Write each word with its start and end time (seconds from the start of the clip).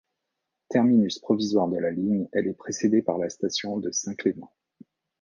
Terminus 0.69 1.19
provisoire 1.19 1.67
de 1.67 1.77
la 1.77 1.91
ligne 1.91 2.27
elle 2.33 2.47
est 2.47 2.53
précédée 2.57 3.03
par 3.03 3.19
la 3.19 3.29
station 3.29 3.77
de 3.77 3.91
Saint-Clément. 3.91 4.51